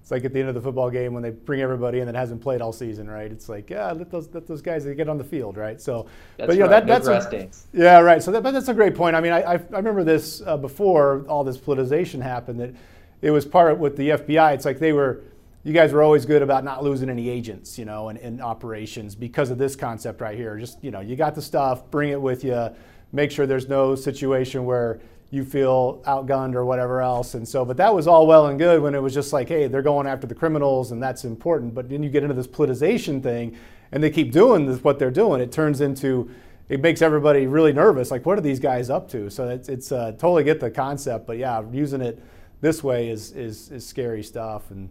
It's 0.02 0.10
like 0.10 0.24
at 0.24 0.32
the 0.32 0.40
end 0.40 0.48
of 0.48 0.56
the 0.56 0.60
football 0.60 0.90
game 0.90 1.14
when 1.14 1.22
they 1.22 1.30
bring 1.30 1.60
everybody 1.60 2.00
in 2.00 2.06
that 2.06 2.16
hasn't 2.16 2.42
played 2.42 2.60
all 2.60 2.72
season, 2.72 3.08
right? 3.08 3.30
It's 3.30 3.48
like, 3.48 3.70
yeah, 3.70 3.92
let 3.92 4.10
those 4.10 4.28
let 4.34 4.48
those 4.48 4.60
guys 4.60 4.84
get 4.84 5.08
on 5.08 5.16
the 5.16 5.24
field, 5.24 5.56
right? 5.56 5.80
So, 5.80 6.06
that's 6.36 6.48
but 6.48 6.52
you 6.54 6.64
know 6.64 6.66
right. 6.66 6.84
that, 6.84 7.04
no 7.04 7.12
that's 7.12 7.32
a, 7.32 7.48
yeah, 7.72 8.00
right. 8.00 8.20
So 8.20 8.32
that, 8.32 8.42
but 8.42 8.50
that's 8.50 8.66
a 8.66 8.74
great 8.74 8.96
point. 8.96 9.14
I 9.14 9.20
mean, 9.20 9.32
I 9.32 9.42
I, 9.42 9.52
I 9.52 9.76
remember 9.76 10.02
this 10.02 10.42
uh, 10.44 10.56
before 10.56 11.24
all 11.28 11.44
this 11.44 11.56
politicization 11.56 12.20
happened 12.20 12.58
that 12.58 12.74
it 13.22 13.30
was 13.30 13.46
part 13.46 13.78
with 13.78 13.96
the 13.96 14.10
FBI. 14.10 14.54
It's 14.54 14.64
like 14.64 14.80
they 14.80 14.92
were, 14.92 15.22
you 15.62 15.72
guys 15.72 15.92
were 15.92 16.02
always 16.02 16.26
good 16.26 16.42
about 16.42 16.64
not 16.64 16.82
losing 16.82 17.08
any 17.08 17.30
agents, 17.30 17.78
you 17.78 17.84
know, 17.84 18.08
in, 18.08 18.40
operations 18.40 19.14
because 19.14 19.50
of 19.50 19.58
this 19.58 19.76
concept 19.76 20.20
right 20.20 20.36
here. 20.36 20.58
Just, 20.58 20.82
you 20.82 20.90
know, 20.90 21.00
you 21.00 21.14
got 21.14 21.36
the 21.36 21.42
stuff, 21.42 21.88
bring 21.90 22.10
it 22.10 22.20
with 22.20 22.42
you, 22.42 22.70
make 23.12 23.30
sure 23.30 23.46
there's 23.46 23.68
no 23.68 23.94
situation 23.94 24.64
where 24.64 25.00
you 25.32 25.46
feel 25.46 26.02
outgunned 26.06 26.54
or 26.54 26.66
whatever 26.66 27.00
else. 27.00 27.32
And 27.32 27.48
so, 27.48 27.64
but 27.64 27.78
that 27.78 27.92
was 27.92 28.06
all 28.06 28.26
well 28.26 28.48
and 28.48 28.58
good 28.58 28.82
when 28.82 28.94
it 28.94 29.02
was 29.02 29.14
just 29.14 29.32
like, 29.32 29.48
hey, 29.48 29.66
they're 29.66 29.80
going 29.80 30.06
after 30.06 30.26
the 30.26 30.34
criminals 30.34 30.92
and 30.92 31.02
that's 31.02 31.24
important. 31.24 31.74
But 31.74 31.88
then 31.88 32.02
you 32.02 32.10
get 32.10 32.22
into 32.22 32.34
this 32.34 32.46
politicization 32.46 33.22
thing 33.22 33.56
and 33.92 34.02
they 34.02 34.10
keep 34.10 34.30
doing 34.30 34.66
this, 34.66 34.84
what 34.84 34.98
they're 34.98 35.10
doing. 35.10 35.40
It 35.40 35.50
turns 35.50 35.80
into, 35.80 36.30
it 36.68 36.82
makes 36.82 37.00
everybody 37.00 37.46
really 37.46 37.72
nervous. 37.72 38.10
Like, 38.10 38.26
what 38.26 38.36
are 38.36 38.42
these 38.42 38.60
guys 38.60 38.90
up 38.90 39.08
to? 39.12 39.30
So 39.30 39.48
it's, 39.48 39.70
it's 39.70 39.90
uh, 39.90 40.12
totally 40.12 40.44
get 40.44 40.60
the 40.60 40.70
concept, 40.70 41.26
but 41.26 41.38
yeah, 41.38 41.62
using 41.72 42.02
it 42.02 42.22
this 42.60 42.84
way 42.84 43.08
is 43.08 43.32
is, 43.32 43.70
is 43.70 43.86
scary 43.86 44.22
stuff. 44.22 44.70
And 44.70 44.88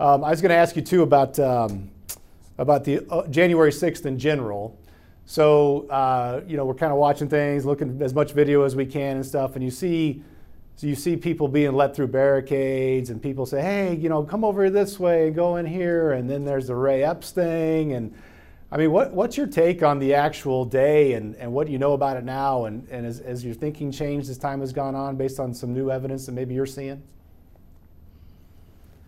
um, 0.00 0.24
I 0.24 0.30
was 0.30 0.40
going 0.40 0.50
to 0.50 0.56
ask 0.56 0.74
you 0.74 0.82
too 0.82 1.02
about 1.02 1.38
um, 1.38 1.88
about 2.58 2.84
the 2.84 3.00
uh, 3.10 3.26
January 3.28 3.70
6th 3.70 4.06
in 4.06 4.18
general. 4.18 4.76
So 5.26 5.88
uh, 5.88 6.42
you 6.46 6.56
know 6.56 6.64
we're 6.64 6.74
kind 6.74 6.92
of 6.92 6.98
watching 6.98 7.28
things, 7.28 7.64
looking 7.64 8.00
as 8.02 8.14
much 8.14 8.32
video 8.32 8.62
as 8.62 8.76
we 8.76 8.86
can 8.86 9.16
and 9.16 9.26
stuff, 9.26 9.54
and 9.54 9.64
you 9.64 9.70
see. 9.70 10.22
So 10.76 10.88
you 10.88 10.96
see 10.96 11.16
people 11.16 11.46
being 11.46 11.72
let 11.74 11.94
through 11.94 12.08
barricades, 12.08 13.10
and 13.10 13.22
people 13.22 13.46
say, 13.46 13.62
"Hey, 13.62 13.94
you 13.94 14.08
know, 14.08 14.24
come 14.24 14.44
over 14.44 14.68
this 14.70 14.98
way 14.98 15.28
and 15.28 15.36
go 15.36 15.56
in 15.56 15.66
here." 15.66 16.12
And 16.12 16.28
then 16.28 16.44
there's 16.44 16.66
the 16.66 16.74
Ray 16.74 17.04
Epps 17.04 17.30
thing, 17.30 17.92
and 17.92 18.12
I 18.74 18.76
mean, 18.76 18.90
what, 18.90 19.12
what's 19.12 19.36
your 19.36 19.46
take 19.46 19.84
on 19.84 20.00
the 20.00 20.14
actual 20.14 20.64
day 20.64 21.12
and, 21.12 21.36
and 21.36 21.52
what 21.52 21.68
do 21.68 21.72
you 21.72 21.78
know 21.78 21.92
about 21.92 22.16
it 22.16 22.24
now? 22.24 22.64
And, 22.64 22.84
and 22.90 23.06
as, 23.06 23.20
as 23.20 23.44
your 23.44 23.54
thinking 23.54 23.92
changed 23.92 24.28
as 24.28 24.36
time 24.36 24.58
has 24.58 24.72
gone 24.72 24.96
on 24.96 25.14
based 25.14 25.38
on 25.38 25.54
some 25.54 25.72
new 25.72 25.92
evidence 25.92 26.26
that 26.26 26.32
maybe 26.32 26.54
you're 26.54 26.66
seeing? 26.66 27.00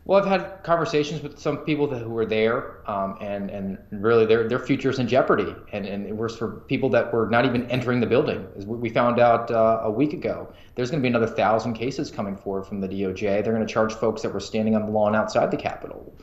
Well, 0.06 0.20
I've 0.20 0.28
had 0.28 0.62
conversations 0.62 1.20
with 1.20 1.36
some 1.36 1.58
people 1.58 1.88
that, 1.88 1.98
who 1.98 2.10
were 2.10 2.26
there, 2.26 2.88
um, 2.88 3.18
and 3.20 3.50
and 3.50 3.76
really 3.90 4.24
their 4.24 4.48
their 4.48 4.60
future 4.60 4.88
is 4.88 5.00
in 5.00 5.08
jeopardy, 5.08 5.52
and 5.72 5.84
and 5.84 6.06
it 6.06 6.16
was 6.16 6.36
for 6.36 6.60
people 6.68 6.88
that 6.90 7.12
were 7.12 7.28
not 7.28 7.44
even 7.44 7.68
entering 7.72 7.98
the 7.98 8.06
building. 8.06 8.46
As 8.56 8.64
we 8.66 8.88
found 8.88 9.18
out 9.18 9.50
uh, 9.50 9.80
a 9.82 9.90
week 9.90 10.12
ago, 10.12 10.52
there's 10.76 10.92
going 10.92 11.02
to 11.02 11.02
be 11.02 11.08
another 11.08 11.26
thousand 11.26 11.74
cases 11.74 12.12
coming 12.12 12.36
forward 12.36 12.66
from 12.66 12.80
the 12.80 12.86
DOJ. 12.86 13.42
They're 13.42 13.52
going 13.52 13.66
to 13.66 13.72
charge 13.72 13.94
folks 13.94 14.22
that 14.22 14.32
were 14.32 14.38
standing 14.38 14.76
on 14.76 14.86
the 14.86 14.92
lawn 14.92 15.16
outside 15.16 15.50
the 15.50 15.56
Capitol. 15.56 16.14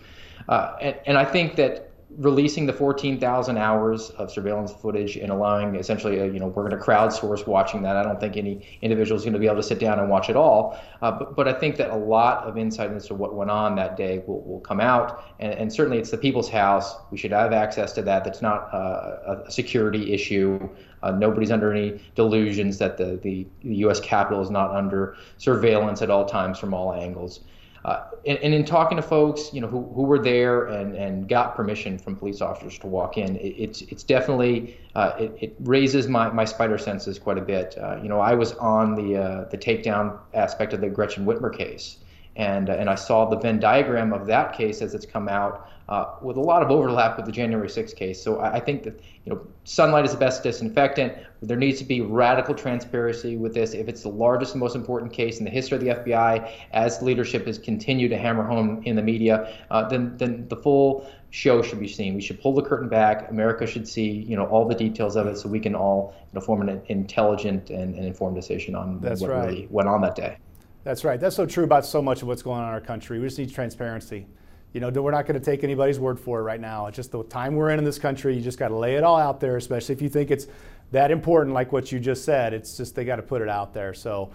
Uh, 0.47 0.75
and, 0.81 0.95
and 1.05 1.17
I 1.17 1.25
think 1.25 1.57
that 1.57 1.91
releasing 2.17 2.65
the 2.65 2.73
14,000 2.73 3.57
hours 3.57 4.09
of 4.11 4.31
surveillance 4.31 4.71
footage 4.71 5.17
and 5.17 5.31
allowing 5.31 5.75
essentially, 5.75 6.19
a, 6.19 6.25
you 6.25 6.39
know, 6.39 6.47
we're 6.47 6.67
going 6.67 6.79
to 6.79 6.85
crowdsource 6.85 7.47
watching 7.47 7.81
that. 7.83 7.95
I 7.95 8.03
don't 8.03 8.19
think 8.19 8.37
any 8.37 8.65
individual 8.81 9.17
is 9.17 9.23
going 9.23 9.33
to 9.33 9.39
be 9.39 9.45
able 9.45 9.57
to 9.57 9.63
sit 9.63 9.79
down 9.79 9.99
and 9.99 10.09
watch 10.09 10.29
it 10.29 10.35
all. 10.35 10.79
Uh, 11.01 11.11
but, 11.11 11.35
but 11.35 11.47
I 11.47 11.53
think 11.53 11.77
that 11.77 11.91
a 11.91 11.95
lot 11.95 12.43
of 12.45 12.57
insight 12.57 12.91
into 12.91 13.13
what 13.13 13.35
went 13.35 13.51
on 13.51 13.75
that 13.75 13.97
day 13.97 14.23
will, 14.27 14.41
will 14.41 14.59
come 14.59 14.79
out. 14.79 15.23
And, 15.39 15.53
and 15.53 15.73
certainly 15.73 15.97
it's 15.97 16.11
the 16.11 16.17
people's 16.17 16.49
house. 16.49 16.95
We 17.11 17.17
should 17.17 17.31
have 17.31 17.53
access 17.53 17.93
to 17.93 18.01
that. 18.03 18.23
That's 18.23 18.41
not 18.41 18.73
uh, 18.73 19.43
a 19.45 19.51
security 19.51 20.13
issue. 20.13 20.69
Uh, 21.01 21.11
nobody's 21.11 21.51
under 21.51 21.73
any 21.73 22.01
delusions 22.15 22.77
that 22.77 22.97
the, 22.97 23.19
the, 23.23 23.45
the 23.63 23.75
U.S. 23.77 23.99
Capitol 23.99 24.41
is 24.41 24.49
not 24.49 24.71
under 24.71 25.15
surveillance 25.37 26.01
at 26.01 26.09
all 26.09 26.25
times 26.25 26.59
from 26.59 26.73
all 26.73 26.93
angles. 26.93 27.41
Uh, 27.85 28.05
and, 28.25 28.37
and, 28.39 28.53
in 28.53 28.63
talking 28.63 28.95
to 28.95 29.01
folks, 29.01 29.53
you 29.53 29.59
know, 29.59 29.67
who, 29.67 29.83
who 29.93 30.03
were 30.03 30.19
there 30.19 30.67
and, 30.67 30.95
and 30.95 31.27
got 31.27 31.53
permission 31.53 31.97
from 31.97 32.15
police 32.15 32.39
officers 32.39 32.79
to 32.79 32.87
walk 32.87 33.17
in, 33.17 33.35
it, 33.35 33.55
it's 33.57 33.81
it's 33.81 34.03
definitely 34.03 34.77
uh, 34.95 35.11
it, 35.19 35.37
it 35.41 35.55
raises 35.59 36.07
my, 36.07 36.29
my 36.29 36.45
spider 36.45 36.77
senses 36.77 37.19
quite 37.19 37.37
a 37.37 37.41
bit. 37.41 37.77
Uh, 37.77 37.99
you 38.01 38.07
know, 38.07 38.21
I 38.21 38.35
was 38.35 38.53
on 38.53 38.95
the 38.95 39.17
uh, 39.17 39.43
the 39.49 39.57
takedown 39.57 40.17
aspect 40.33 40.71
of 40.71 40.79
the 40.79 40.89
Gretchen 40.89 41.25
Whitmer 41.25 41.53
case, 41.55 41.97
and 42.35 42.69
uh, 42.69 42.73
and 42.73 42.89
I 42.89 42.95
saw 42.95 43.25
the 43.25 43.37
Venn 43.37 43.59
diagram 43.59 44.13
of 44.13 44.25
that 44.27 44.53
case 44.53 44.81
as 44.81 44.93
it's 44.93 45.05
come 45.05 45.27
out 45.27 45.69
uh, 45.89 46.15
with 46.21 46.37
a 46.37 46.41
lot 46.41 46.63
of 46.63 46.71
overlap 46.71 47.17
with 47.17 47.25
the 47.25 47.31
January 47.31 47.67
6th 47.67 47.95
case. 47.95 48.21
So 48.21 48.39
I, 48.39 48.53
I, 48.53 48.59
think 48.59 48.83
that 48.83 48.99
you 49.25 49.33
know 49.33 49.45
sunlight 49.65 50.05
is 50.05 50.11
the 50.11 50.17
best 50.17 50.41
disinfectant. 50.41 51.13
There 51.41 51.57
needs 51.57 51.79
to 51.79 51.85
be 51.85 51.99
radical 52.01 52.55
transparency 52.55 53.35
with 53.35 53.53
this. 53.53 53.73
If 53.73 53.89
it's 53.89 54.01
the 54.03 54.09
largest 54.09 54.53
and 54.53 54.61
most 54.61 54.75
important 54.75 55.11
case 55.11 55.39
in 55.39 55.45
the 55.45 55.51
history 55.51 55.77
of 55.77 55.83
the 55.83 55.89
FBI, 55.89 56.49
as 56.71 57.01
leadership 57.01 57.45
has 57.47 57.59
continued 57.59 58.09
to 58.09 58.17
hammer 58.17 58.43
home 58.43 58.81
in 58.85 58.95
the 58.95 59.03
media, 59.03 59.53
uh, 59.69 59.87
then 59.87 60.15
then 60.17 60.47
the 60.47 60.55
full 60.55 61.07
show 61.31 61.61
should 61.61 61.79
be 61.79 61.87
seen. 61.87 62.15
We 62.15 62.21
should 62.21 62.41
pull 62.41 62.53
the 62.53 62.63
curtain 62.63 62.87
back. 62.87 63.29
America 63.29 63.67
should 63.67 63.87
see 63.87 64.09
you 64.09 64.37
know 64.37 64.45
all 64.45 64.65
the 64.65 64.75
details 64.75 65.15
of 65.17 65.27
it, 65.27 65.37
so 65.37 65.49
we 65.49 65.59
can 65.59 65.75
all 65.75 66.15
you 66.31 66.39
know, 66.39 66.45
form 66.45 66.67
an 66.67 66.81
intelligent 66.87 67.69
and, 67.69 67.93
and 67.95 68.05
informed 68.05 68.35
decision 68.35 68.73
on 68.73 68.99
That's 69.01 69.21
what 69.21 69.31
right. 69.31 69.45
really 69.47 69.67
went 69.69 69.89
on 69.89 70.01
that 70.01 70.15
day. 70.15 70.37
That's 70.83 71.03
right. 71.03 71.19
That's 71.19 71.35
so 71.35 71.45
true 71.45 71.63
about 71.63 71.85
so 71.85 72.01
much 72.01 72.21
of 72.21 72.27
what's 72.27 72.41
going 72.41 72.61
on 72.61 72.67
in 72.67 72.73
our 72.73 72.81
country. 72.81 73.19
We 73.19 73.27
just 73.27 73.39
need 73.39 73.53
transparency 73.53 74.27
you 74.73 74.79
know, 74.79 74.89
we're 74.89 75.11
not 75.11 75.27
going 75.27 75.39
to 75.39 75.45
take 75.45 75.63
anybody's 75.63 75.99
word 75.99 76.19
for 76.19 76.39
it 76.39 76.43
right 76.43 76.59
now. 76.59 76.87
It's 76.87 76.95
just 76.95 77.11
the 77.11 77.23
time 77.23 77.55
we're 77.55 77.69
in 77.69 77.77
in 77.77 77.85
this 77.85 77.99
country. 77.99 78.35
You 78.35 78.41
just 78.41 78.57
got 78.57 78.69
to 78.69 78.75
lay 78.75 78.95
it 78.95 79.03
all 79.03 79.17
out 79.17 79.39
there, 79.39 79.55
especially 79.55 79.93
if 79.93 80.01
you 80.01 80.09
think 80.09 80.31
it's 80.31 80.47
that 80.91 81.11
important, 81.11 81.53
like 81.53 81.71
what 81.71 81.91
you 81.91 81.99
just 81.99 82.25
said. 82.25 82.53
It's 82.53 82.75
just 82.75 82.95
they 82.95 83.05
got 83.05 83.17
to 83.17 83.21
put 83.21 83.43
it 83.43 83.49
out 83.49 83.73
there. 83.73 83.93
So, 83.93 84.31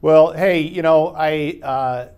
well, 0.00 0.32
hey, 0.32 0.60
you 0.60 0.82
know, 0.82 1.14
I 1.16 1.58
uh, 1.62 2.08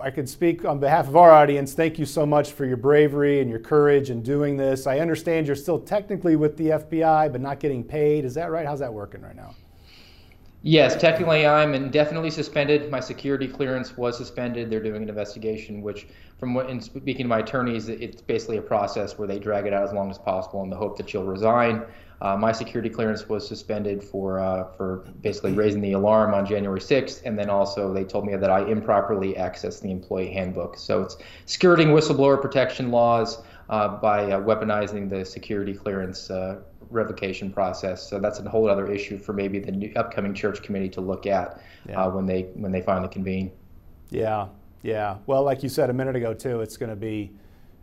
I 0.00 0.10
can 0.12 0.28
speak 0.28 0.64
on 0.64 0.78
behalf 0.78 1.08
of 1.08 1.16
our 1.16 1.32
audience. 1.32 1.74
Thank 1.74 1.98
you 1.98 2.06
so 2.06 2.24
much 2.24 2.52
for 2.52 2.64
your 2.64 2.76
bravery 2.76 3.40
and 3.40 3.50
your 3.50 3.58
courage 3.58 4.10
in 4.10 4.22
doing 4.22 4.56
this. 4.56 4.86
I 4.86 5.00
understand 5.00 5.48
you're 5.48 5.56
still 5.56 5.80
technically 5.80 6.36
with 6.36 6.56
the 6.56 6.66
FBI, 6.68 7.32
but 7.32 7.40
not 7.40 7.58
getting 7.58 7.82
paid. 7.82 8.24
Is 8.24 8.34
that 8.34 8.52
right? 8.52 8.64
How's 8.64 8.78
that 8.78 8.92
working 8.92 9.22
right 9.22 9.36
now? 9.36 9.56
Yes, 10.62 10.96
technically 10.96 11.46
I'm 11.46 11.72
indefinitely 11.72 12.30
suspended. 12.30 12.90
My 12.90 12.98
security 12.98 13.46
clearance 13.46 13.96
was 13.96 14.16
suspended. 14.16 14.70
They're 14.70 14.82
doing 14.82 15.02
an 15.02 15.08
investigation, 15.08 15.82
which, 15.82 16.08
from 16.38 16.52
what, 16.52 16.68
in 16.68 16.80
speaking 16.80 17.24
to 17.24 17.28
my 17.28 17.38
attorneys, 17.38 17.88
it's 17.88 18.20
basically 18.20 18.56
a 18.56 18.62
process 18.62 19.16
where 19.16 19.28
they 19.28 19.38
drag 19.38 19.66
it 19.66 19.72
out 19.72 19.84
as 19.84 19.92
long 19.92 20.10
as 20.10 20.18
possible 20.18 20.64
in 20.64 20.70
the 20.70 20.76
hope 20.76 20.96
that 20.96 21.12
you'll 21.12 21.24
resign. 21.24 21.84
Uh, 22.20 22.36
my 22.36 22.50
security 22.50 22.90
clearance 22.90 23.28
was 23.28 23.46
suspended 23.46 24.02
for 24.02 24.40
uh, 24.40 24.64
for 24.76 25.04
basically 25.20 25.52
raising 25.52 25.80
the 25.80 25.92
alarm 25.92 26.34
on 26.34 26.44
January 26.44 26.80
6th, 26.80 27.22
and 27.24 27.38
then 27.38 27.48
also 27.48 27.94
they 27.94 28.02
told 28.02 28.26
me 28.26 28.34
that 28.34 28.50
I 28.50 28.68
improperly 28.68 29.34
accessed 29.34 29.82
the 29.82 29.92
employee 29.92 30.32
handbook. 30.32 30.76
So 30.76 31.02
it's 31.02 31.18
skirting 31.46 31.88
whistleblower 31.88 32.42
protection 32.42 32.90
laws 32.90 33.38
by 33.68 34.32
uh, 34.32 34.40
weaponizing 34.40 35.08
the 35.08 35.24
security 35.24 35.74
clearance 35.74 36.30
uh, 36.30 36.60
revocation 36.90 37.52
process. 37.52 38.08
So 38.08 38.18
that's 38.18 38.38
a 38.38 38.48
whole 38.48 38.68
other 38.68 38.90
issue 38.90 39.18
for 39.18 39.32
maybe 39.32 39.58
the 39.58 39.72
new, 39.72 39.92
upcoming 39.96 40.34
church 40.34 40.62
committee 40.62 40.88
to 40.90 41.00
look 41.00 41.26
at 41.26 41.60
yeah. 41.88 42.02
uh, 42.02 42.10
when 42.10 42.26
they 42.26 42.42
when 42.54 42.72
they 42.72 42.80
finally 42.80 43.08
convene. 43.08 43.52
Yeah, 44.10 44.48
yeah. 44.82 45.18
Well, 45.26 45.42
like 45.42 45.62
you 45.62 45.68
said 45.68 45.90
a 45.90 45.92
minute 45.92 46.16
ago 46.16 46.34
too, 46.34 46.60
it's 46.60 46.76
going 46.76 46.90
to 46.90 46.96
be. 46.96 47.32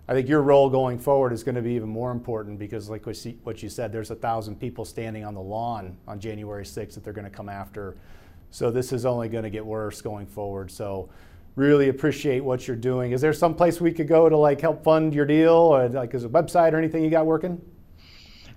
I 0.08 0.13
think 0.13 0.30
your 0.30 0.44
role 0.44 0.70
going 0.70 1.00
forward 1.00 1.34
is 1.34 1.44
going 1.44 1.56
to 1.56 1.63
be 1.63 1.72
even 1.72 1.89
more 1.89 2.12
important 2.12 2.60
because, 2.60 2.92
like 2.92 3.08
what 3.08 3.63
you 3.63 3.70
said, 3.70 3.92
there's 3.92 4.12
a 4.12 4.15
thousand 4.15 4.60
people 4.60 4.86
standing 4.86 5.25
on 5.25 5.34
the 5.34 5.42
lawn 5.42 5.98
on 6.08 6.20
January 6.20 6.63
6th 6.63 6.94
that 6.94 7.04
they're 7.04 7.12
going 7.12 7.25
to 7.25 7.32
come 7.32 7.50
after. 7.50 7.98
So 8.51 8.70
this 8.70 8.94
is 8.94 9.04
only 9.04 9.30
going 9.30 9.46
to 9.46 9.50
get 9.50 9.65
worse 9.65 10.04
going 10.04 10.27
forward. 10.27 10.70
So 10.70 11.10
really 11.56 11.90
appreciate 11.90 12.44
what 12.44 12.68
you're 12.68 12.76
doing. 12.76 13.12
Is 13.12 13.22
there 13.22 13.34
some 13.34 13.56
place 13.56 13.80
we 13.80 13.92
could 13.92 14.08
go 14.08 14.30
to 14.30 14.38
like 14.38 14.62
help 14.62 14.84
fund 14.84 15.14
your 15.14 15.26
deal, 15.26 15.54
or 15.54 15.88
like 15.90 16.14
is 16.14 16.26
a 16.26 16.30
website 16.30 16.74
or 16.74 16.78
anything 16.78 17.04
you 17.04 17.10
got 17.10 17.26
working? 17.26 17.62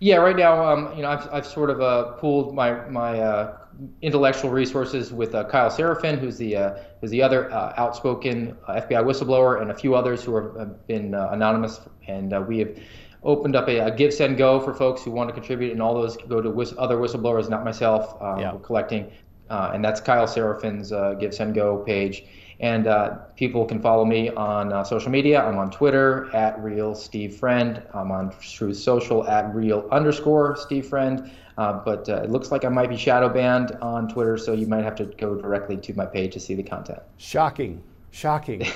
Yeah, 0.00 0.16
right 0.16 0.36
now, 0.36 0.64
um, 0.64 0.94
you 0.96 1.02
know, 1.02 1.08
I've, 1.08 1.28
I've 1.32 1.46
sort 1.46 1.70
of 1.70 1.80
uh, 1.80 2.12
pooled 2.12 2.54
my 2.54 2.88
my 2.88 3.18
uh, 3.18 3.58
intellectual 4.02 4.50
resources 4.50 5.12
with 5.12 5.34
uh, 5.34 5.44
Kyle 5.44 5.70
Seraphin, 5.70 6.18
who's 6.18 6.36
the 6.38 6.56
uh, 6.56 6.74
who's 7.00 7.10
the 7.10 7.22
other 7.22 7.52
uh, 7.52 7.74
outspoken 7.76 8.56
uh, 8.66 8.80
FBI 8.80 9.04
whistleblower, 9.04 9.60
and 9.60 9.70
a 9.70 9.74
few 9.74 9.94
others 9.96 10.22
who 10.22 10.36
have 10.36 10.86
been 10.86 11.14
anonymous, 11.14 11.80
and 12.06 12.46
we 12.46 12.58
have 12.58 12.78
opened 13.24 13.56
up 13.56 13.68
a, 13.68 13.78
a, 13.80 13.90
GiveSendGo 13.90 14.64
for 14.64 14.72
folks 14.72 15.02
who 15.02 15.10
want 15.10 15.28
to 15.28 15.34
contribute, 15.34 15.72
and 15.72 15.82
all 15.82 15.94
those 15.94 16.16
go 16.16 16.40
to 16.40 16.50
whist- 16.50 16.76
other 16.76 16.98
whistleblowers, 16.98 17.50
not 17.50 17.64
myself. 17.64 18.16
yeah. 18.38 18.52
We're 18.52 18.60
collecting, 18.60 19.10
and 19.50 19.84
that's 19.84 20.00
Kyle 20.00 20.28
Seraphin's 20.28 20.92
GiveSendGo 20.92 21.84
page. 21.84 22.24
And 22.60 22.88
uh, 22.88 23.18
people 23.36 23.64
can 23.64 23.80
follow 23.80 24.04
me 24.04 24.30
on 24.30 24.72
uh, 24.72 24.82
social 24.82 25.10
media. 25.10 25.44
I'm 25.44 25.58
on 25.58 25.70
Twitter 25.70 26.28
at 26.34 26.60
real 26.60 26.94
Steve 26.94 27.36
Friend. 27.36 27.80
I'm 27.94 28.10
on 28.10 28.34
Truth 28.40 28.78
Social 28.78 29.26
at 29.28 29.54
real 29.54 29.88
underscore 29.92 30.56
Steve 30.56 30.86
Friend. 30.86 31.30
Uh, 31.56 31.72
but 31.84 32.08
uh, 32.08 32.22
it 32.22 32.30
looks 32.30 32.50
like 32.52 32.64
I 32.64 32.68
might 32.68 32.88
be 32.88 32.96
shadow 32.96 33.28
banned 33.28 33.72
on 33.82 34.08
Twitter, 34.08 34.38
so 34.38 34.52
you 34.52 34.66
might 34.66 34.84
have 34.84 34.94
to 34.96 35.04
go 35.04 35.34
directly 35.34 35.76
to 35.76 35.94
my 35.94 36.06
page 36.06 36.32
to 36.34 36.40
see 36.40 36.54
the 36.54 36.62
content. 36.62 37.00
Shocking. 37.16 37.82
Shocking. 38.10 38.66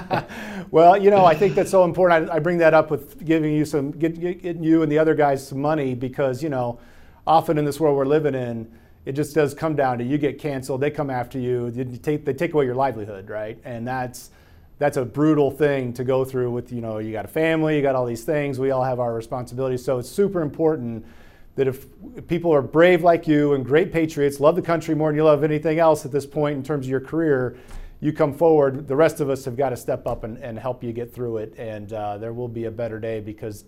well, 0.70 0.96
you 0.96 1.10
know, 1.10 1.24
I 1.24 1.34
think 1.34 1.54
that's 1.54 1.70
so 1.70 1.84
important. 1.84 2.30
I, 2.30 2.36
I 2.36 2.38
bring 2.38 2.58
that 2.58 2.74
up 2.74 2.90
with 2.90 3.24
giving 3.24 3.52
you 3.52 3.64
some, 3.64 3.90
get, 3.90 4.18
getting 4.18 4.62
you 4.62 4.82
and 4.82 4.90
the 4.90 4.98
other 4.98 5.14
guys 5.14 5.46
some 5.46 5.60
money 5.60 5.94
because, 5.94 6.42
you 6.42 6.48
know, 6.48 6.78
often 7.26 7.58
in 7.58 7.64
this 7.64 7.78
world 7.78 7.96
we're 7.96 8.06
living 8.06 8.34
in, 8.34 8.72
it 9.04 9.12
just 9.12 9.34
does 9.34 9.54
come 9.54 9.74
down 9.74 9.98
to 9.98 10.04
you 10.04 10.18
get 10.18 10.38
canceled, 10.38 10.80
they 10.80 10.90
come 10.90 11.10
after 11.10 11.38
you, 11.38 11.70
they 11.70 11.84
take, 11.98 12.24
they 12.24 12.32
take 12.32 12.54
away 12.54 12.64
your 12.64 12.74
livelihood, 12.74 13.28
right? 13.28 13.58
And 13.64 13.86
that's 13.86 14.30
that's 14.78 14.96
a 14.96 15.04
brutal 15.04 15.48
thing 15.50 15.92
to 15.92 16.02
go 16.02 16.24
through 16.24 16.50
with, 16.50 16.72
you 16.72 16.80
know, 16.80 16.98
you 16.98 17.12
got 17.12 17.24
a 17.24 17.28
family, 17.28 17.76
you 17.76 17.82
got 17.82 17.94
all 17.94 18.04
these 18.04 18.24
things, 18.24 18.58
we 18.58 18.72
all 18.72 18.82
have 18.82 18.98
our 18.98 19.14
responsibilities. 19.14 19.84
So 19.84 19.98
it's 19.98 20.08
super 20.08 20.42
important 20.42 21.06
that 21.54 21.68
if 21.68 21.86
people 22.26 22.52
are 22.52 22.62
brave 22.62 23.04
like 23.04 23.28
you 23.28 23.54
and 23.54 23.64
great 23.64 23.92
patriots, 23.92 24.40
love 24.40 24.56
the 24.56 24.62
country 24.62 24.94
more 24.94 25.10
than 25.10 25.16
you 25.16 25.24
love 25.24 25.44
anything 25.44 25.78
else 25.78 26.04
at 26.04 26.10
this 26.10 26.26
point 26.26 26.56
in 26.56 26.64
terms 26.64 26.86
of 26.86 26.90
your 26.90 27.00
career, 27.00 27.56
you 28.00 28.12
come 28.12 28.34
forward. 28.34 28.88
The 28.88 28.96
rest 28.96 29.20
of 29.20 29.30
us 29.30 29.44
have 29.44 29.56
got 29.56 29.68
to 29.68 29.76
step 29.76 30.06
up 30.06 30.24
and, 30.24 30.36
and 30.38 30.58
help 30.58 30.82
you 30.82 30.92
get 30.92 31.14
through 31.14 31.36
it. 31.36 31.54
And 31.56 31.92
uh, 31.92 32.18
there 32.18 32.32
will 32.32 32.48
be 32.48 32.64
a 32.64 32.70
better 32.70 32.98
day 32.98 33.20
because 33.20 33.64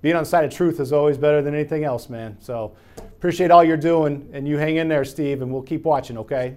being 0.00 0.14
on 0.14 0.22
the 0.22 0.28
side 0.28 0.44
of 0.44 0.52
truth 0.52 0.80
is 0.80 0.92
always 0.92 1.18
better 1.18 1.42
than 1.42 1.54
anything 1.54 1.84
else, 1.84 2.08
man. 2.08 2.36
So 2.40 2.76
appreciate 2.98 3.50
all 3.50 3.64
you're 3.64 3.76
doing, 3.76 4.28
and 4.32 4.46
you 4.46 4.56
hang 4.56 4.76
in 4.76 4.88
there, 4.88 5.04
Steve, 5.04 5.42
and 5.42 5.52
we'll 5.52 5.62
keep 5.62 5.84
watching, 5.84 6.18
okay? 6.18 6.56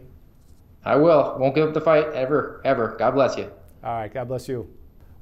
I 0.83 0.95
will. 0.95 1.35
Won't 1.39 1.55
give 1.55 1.67
up 1.67 1.73
the 1.73 1.81
fight 1.81 2.07
ever, 2.13 2.61
ever. 2.65 2.95
God 2.97 3.11
bless 3.11 3.37
you. 3.37 3.51
All 3.83 3.93
right. 3.93 4.13
God 4.13 4.27
bless 4.27 4.47
you. 4.47 4.67